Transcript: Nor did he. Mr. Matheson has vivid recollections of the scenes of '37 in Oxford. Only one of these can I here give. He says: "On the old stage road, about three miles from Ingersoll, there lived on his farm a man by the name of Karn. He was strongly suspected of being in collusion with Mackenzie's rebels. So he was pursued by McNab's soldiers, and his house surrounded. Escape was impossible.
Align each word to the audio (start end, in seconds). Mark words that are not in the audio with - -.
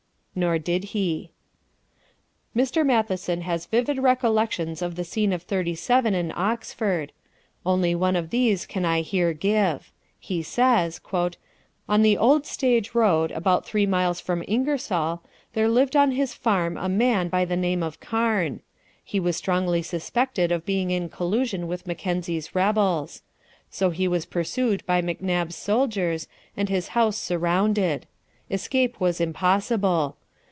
Nor 0.33 0.59
did 0.59 0.85
he. 0.95 1.29
Mr. 2.55 2.85
Matheson 2.85 3.41
has 3.41 3.65
vivid 3.65 3.97
recollections 3.97 4.81
of 4.81 4.95
the 4.95 5.03
scenes 5.03 5.33
of 5.33 5.43
'37 5.43 6.15
in 6.15 6.31
Oxford. 6.37 7.11
Only 7.65 7.93
one 7.93 8.15
of 8.15 8.29
these 8.29 8.65
can 8.65 8.85
I 8.85 9.01
here 9.01 9.33
give. 9.33 9.91
He 10.17 10.41
says: 10.41 11.01
"On 11.89 12.01
the 12.01 12.17
old 12.17 12.45
stage 12.45 12.95
road, 12.95 13.31
about 13.31 13.65
three 13.65 13.85
miles 13.85 14.21
from 14.21 14.45
Ingersoll, 14.47 15.19
there 15.51 15.67
lived 15.67 15.97
on 15.97 16.11
his 16.11 16.33
farm 16.33 16.77
a 16.77 16.87
man 16.87 17.27
by 17.27 17.43
the 17.43 17.57
name 17.57 17.83
of 17.83 17.99
Karn. 17.99 18.61
He 19.03 19.19
was 19.19 19.35
strongly 19.35 19.81
suspected 19.81 20.49
of 20.49 20.65
being 20.65 20.91
in 20.91 21.09
collusion 21.09 21.67
with 21.67 21.85
Mackenzie's 21.85 22.55
rebels. 22.55 23.21
So 23.69 23.89
he 23.89 24.07
was 24.07 24.25
pursued 24.25 24.85
by 24.85 25.01
McNab's 25.01 25.57
soldiers, 25.57 26.29
and 26.55 26.69
his 26.69 26.87
house 26.95 27.17
surrounded. 27.17 28.07
Escape 28.49 28.97
was 29.01 29.19
impossible. 29.19 30.15